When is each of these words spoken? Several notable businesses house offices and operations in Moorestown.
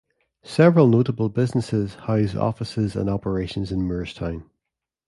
Several 0.41 0.87
notable 0.87 1.29
businesses 1.29 1.93
house 1.93 2.33
offices 2.33 2.95
and 2.95 3.07
operations 3.07 3.71
in 3.71 3.83
Moorestown. 3.87 4.49